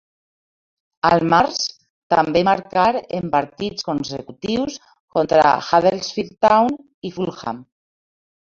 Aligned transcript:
Al 1.09 1.25
març, 1.33 1.59
també 2.13 2.41
marcar 2.47 2.87
en 3.19 3.29
partits 3.35 3.87
consecutius 3.91 4.79
contra 5.19 5.55
Huddersfield 5.69 6.37
Town 6.47 6.75
i 7.11 7.17
Fulham. 7.21 7.63